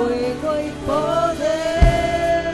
[0.00, 2.44] fuego y poder.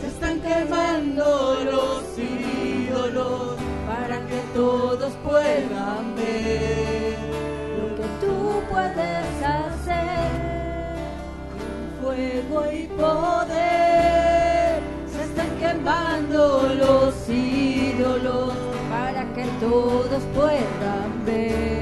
[0.00, 7.16] Se están quemando los ídolos para que todos puedan ver
[7.78, 10.30] lo que tú puedes hacer.
[12.02, 14.80] Fuego y poder.
[15.12, 18.52] Se están quemando los ídolos
[18.90, 21.79] para que todos puedan ver.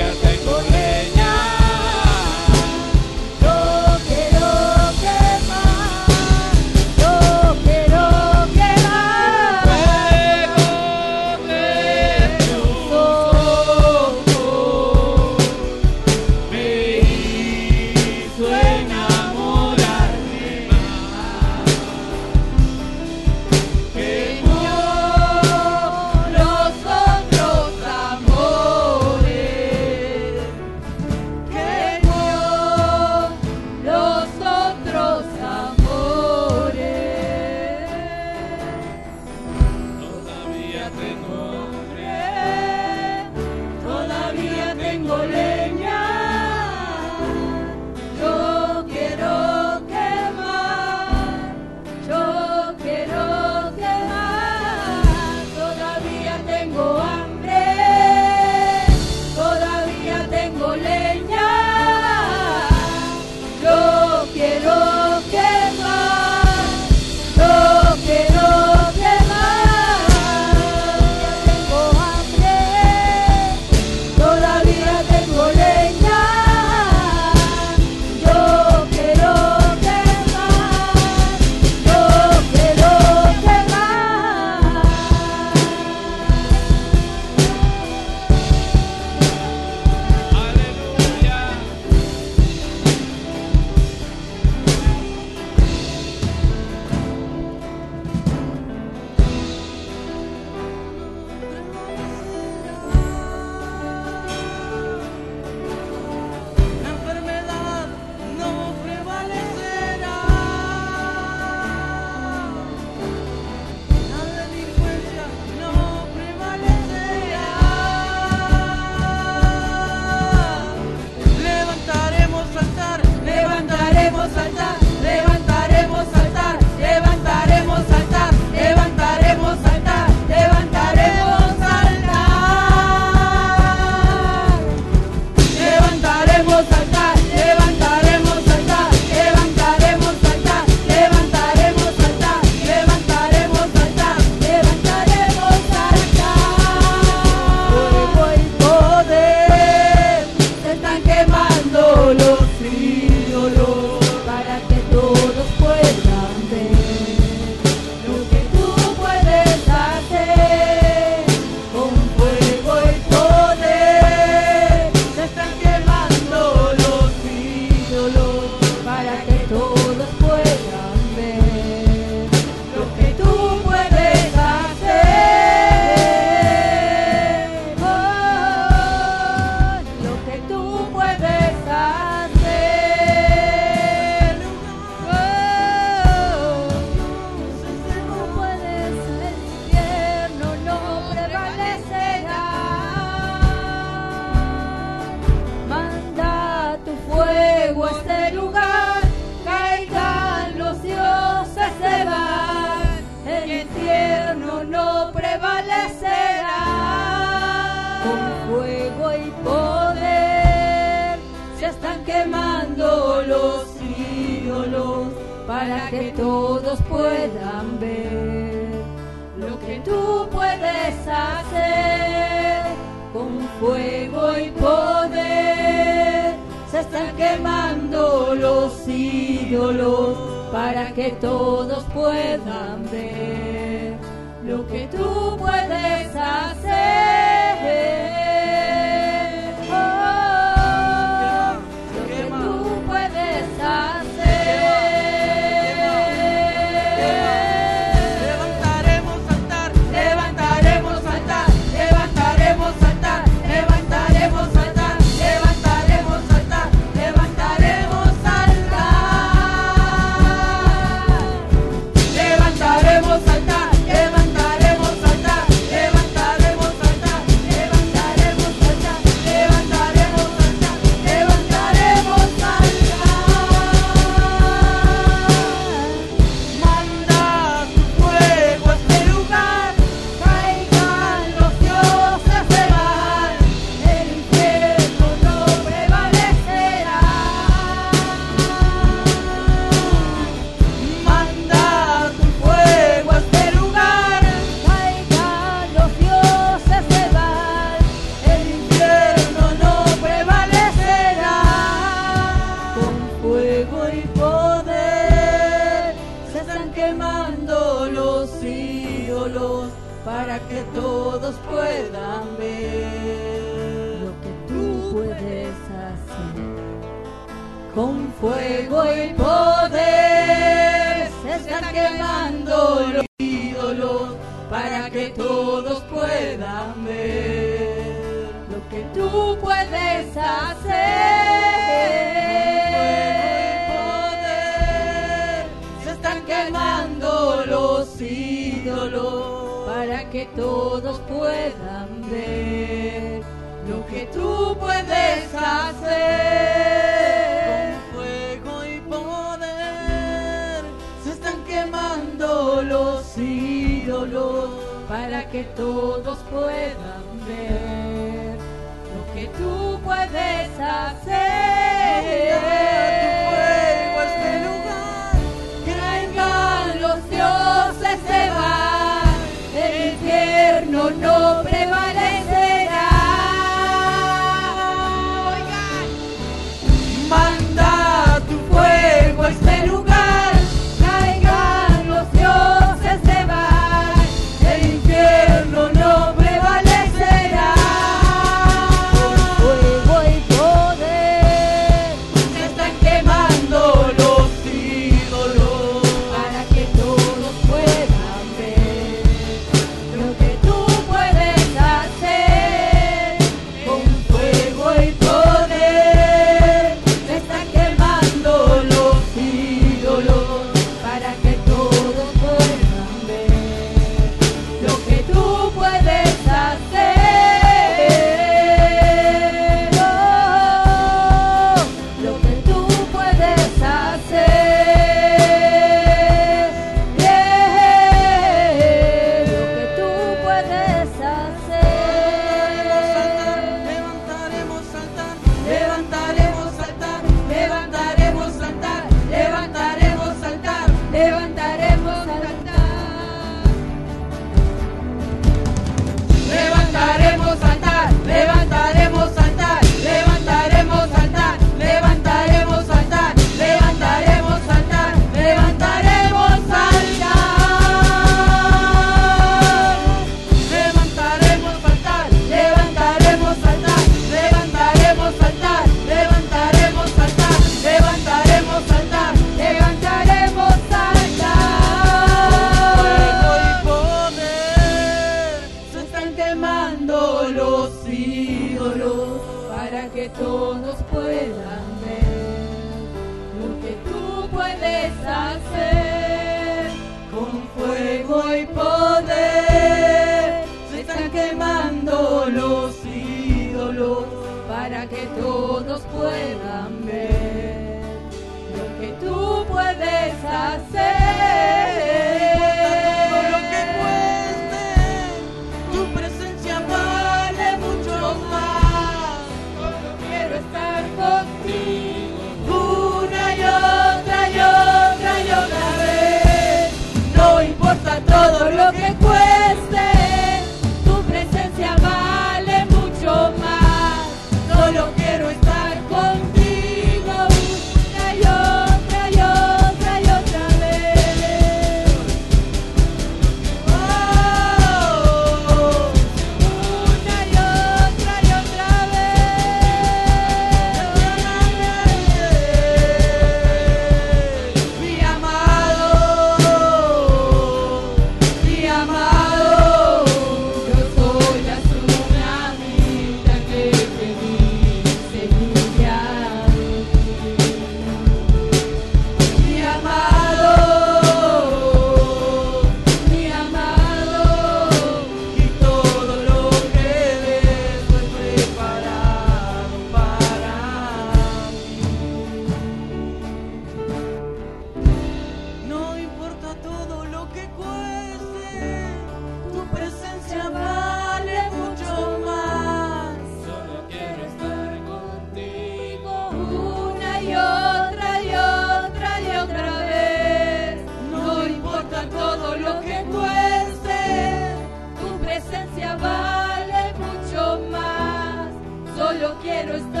[599.21, 600.00] solo quiero estar.